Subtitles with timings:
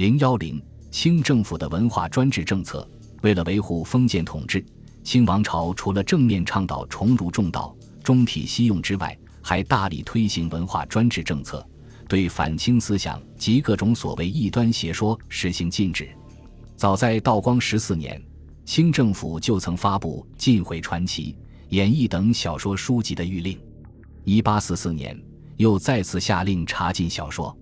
[0.00, 0.58] 零幺零，
[0.90, 2.88] 清政府的文化专制政策，
[3.20, 4.64] 为了维护封建统治，
[5.04, 11.62] 清王朝除了正面倡导崇儒重道、中体西用之外，还大力推行文化专制政策，
[12.08, 16.08] 对反清思想及各种所谓异端邪说实行禁止。
[16.76, 18.18] 早在道光十四年，
[18.64, 21.36] 清政府就曾发布禁毁传奇、
[21.68, 23.60] 演义等小说书籍的谕令。
[24.24, 25.14] 一八四四年，
[25.58, 27.54] 又再次下令查禁小说。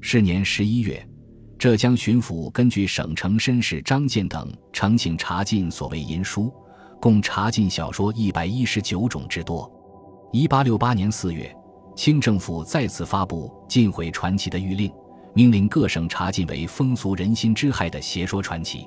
[0.00, 1.08] 是年十一月，
[1.58, 6.52] 浙江巡抚根据省城绅士张建等呈请查禁所谓淫书，
[7.00, 9.70] 共查禁小说一百一十九种之多。
[10.32, 11.50] 一八六八年四月，
[11.94, 14.92] 清政府再次发布禁毁传奇的谕令，
[15.32, 18.86] 命令各省查禁为风俗人心之害的邪说传奇。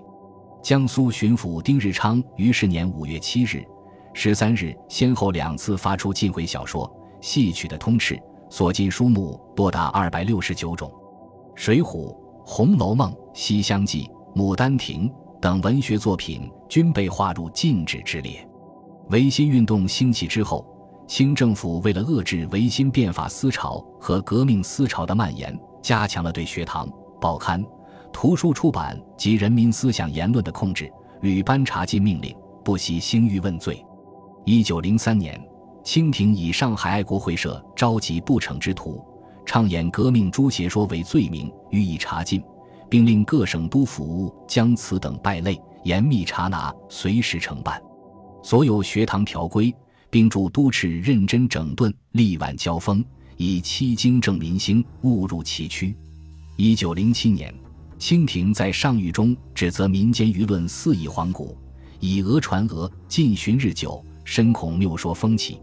[0.61, 3.65] 江苏巡抚丁日昌于是年五月七日、
[4.13, 6.87] 十三日先后两次发出禁毁小说、
[7.19, 10.87] 戏曲的通斥，所禁书目多达二百六十九种。
[11.55, 11.83] 《水浒》
[12.51, 15.07] 《红楼梦》《西厢记》《牡丹亭》
[15.39, 18.43] 等文学作品均被划入禁止之列。
[19.11, 20.65] 维新运动兴起之后，
[21.07, 26.89] 清政府为了遏制维新变法思潮和革命思潮的蔓延，加强了对学堂、
[27.21, 27.63] 报刊、
[28.11, 33.85] 图书出版及人民思想言论的控制，屡颁查禁命令，不惜兴狱问罪。
[34.43, 35.39] 一九零三年，
[35.83, 39.05] 清廷以上海爱国会社召集不逞之徒。
[39.49, 42.39] 倡演革命诸邪说为罪名予以查禁，
[42.87, 47.81] 并令各省督府将此等败类严密查拿，随时惩办。
[48.43, 49.73] 所有学堂条规，
[50.07, 53.03] 并助督饬认真整顿，力挽交锋，
[53.37, 55.95] 以期经正民心，误入崎岖。
[56.55, 57.51] 一九零七年，
[57.97, 61.57] 清廷在上谕中指责民间舆论肆意黄古，
[61.99, 65.59] 以讹传讹，禁寻日久，深恐谬说风起，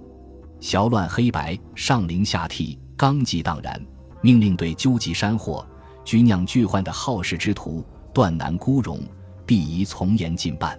[0.60, 2.76] 淆乱黑白，上凌下替。
[2.96, 3.80] 纲纪荡然，
[4.22, 5.66] 命令对纠集山货、
[6.04, 9.00] 居酿巨患的好事之徒断难孤容，
[9.44, 10.78] 必宜从严禁办。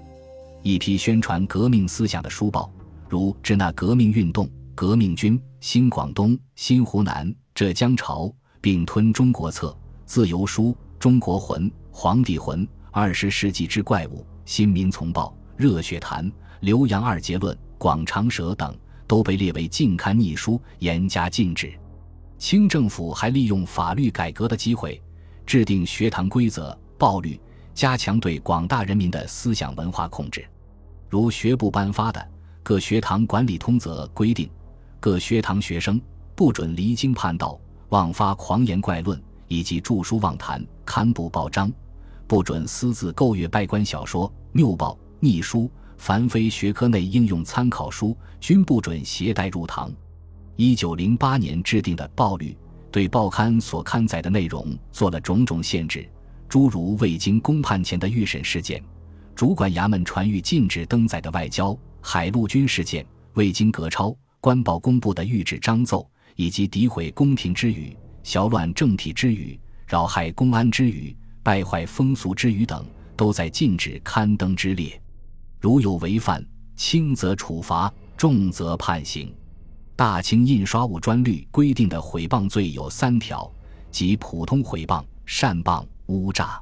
[0.64, 2.72] 一批宣传革命思想的书报，
[3.08, 8.26] 如《支那革命运动》《革命军》《新广东》《新湖南》《浙江潮》，
[8.60, 9.68] 并吞《中国策》
[10.06, 10.64] 《自由书》
[11.00, 12.62] 《中国魂》《皇帝魂》
[12.92, 16.26] 《二十世纪之怪物》《新民丛报》《热血谈》
[16.68, 18.76] 《浏阳二结论》《广长舌》等，
[19.06, 21.72] 都被列为禁刊逆书，严加禁止。
[22.38, 25.02] 清政府还利用法律改革的机会，
[25.46, 27.40] 制定学堂规则、报律，
[27.74, 30.46] 加强对广大人民的思想文化控制。
[31.10, 32.20] 如学部颁发的
[32.62, 34.50] 《各学堂管理通则》规定，
[35.00, 36.00] 各学堂学生
[36.36, 37.60] 不准离经叛道、
[37.90, 41.70] 妄发狂言怪论，以及著书妄谈、刊布报章；
[42.28, 49.92] 不准私自购阅拜官小说、谬报、逆书，凡非学科内应用参考书，均不准携带入堂。
[50.58, 52.58] 一九零八年制定的报律，
[52.90, 56.10] 对报刊所刊载的内容做了种种限制，
[56.50, 58.84] 诸如未经公判前的预审事件，
[59.36, 72.84] 主管衙门传谕禁止登载的外交、海陆军事件，未经革抄官报公布的谕旨章奏，以及诋毁宫廷之语、淆乱政体之语、扰害公安之语、败坏风俗之语等，
[73.16, 75.00] 都在禁止刊登之列。
[75.60, 76.44] 如有违犯，
[76.76, 79.32] 轻则处罚，重则判刑。
[79.98, 83.52] 大清印刷物专律规定的毁谤罪有三条，
[83.90, 86.62] 即普通毁谤、善谤、诬诈。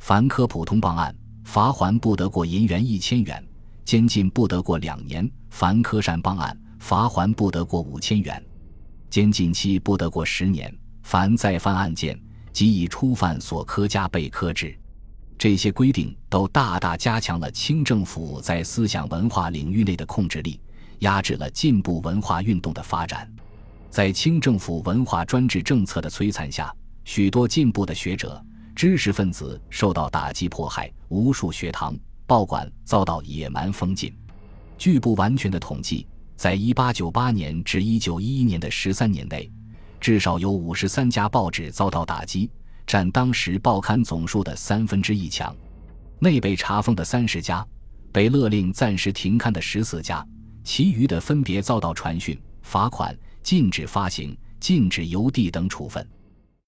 [0.00, 1.14] 凡科普通谤案，
[1.44, 3.40] 罚还不得过银元一千元，
[3.84, 8.44] 监禁不得过两年；凡科善谤案，罚还不得过五千元，
[9.08, 10.76] 监禁期不得过十年。
[11.04, 12.20] 凡再犯案件，
[12.52, 14.76] 即以初犯所科加倍科制。
[15.38, 20.58] 这些规定都大大加强了清政府在思想文化领域内的控制力。
[21.04, 23.30] 压制了进步文化运动的发展，
[23.90, 28.42] 在清政府文化专制政策的摧残下，许多进步的学者、
[28.74, 31.94] 知识分子受到打击迫害，无数学堂、
[32.26, 34.12] 报馆遭到野蛮封禁。
[34.78, 36.06] 据不完全的统计，
[36.36, 39.52] 在1898年至1911年的十三年内，
[40.00, 42.50] 至少有五十三家报纸遭到打击，
[42.86, 45.54] 占当时报刊总数的三分之一强。
[46.18, 47.66] 内被查封的三十家，
[48.10, 50.26] 被勒令暂时停刊的十四家。
[50.64, 56.04] 其余的分别遭到传讯、罚款、禁止发行、禁止邮递等处分。